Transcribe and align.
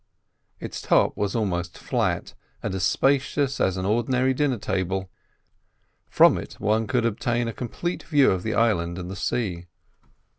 Its 0.59 0.81
top 0.81 1.15
was 1.15 1.35
almost 1.35 1.77
flat, 1.77 2.33
and 2.63 2.73
as 2.73 2.81
spacious 2.83 3.59
as 3.61 3.77
an 3.77 3.85
ordinary 3.85 4.33
dinner 4.33 4.57
table. 4.57 5.11
From 6.09 6.39
it 6.39 6.53
one 6.53 6.87
could 6.87 7.05
obtain 7.05 7.47
a 7.47 7.53
complete 7.53 8.01
view 8.01 8.31
of 8.31 8.41
the 8.41 8.55
island 8.55 8.97
and 8.97 9.11
the 9.11 9.15
sea. 9.15 9.67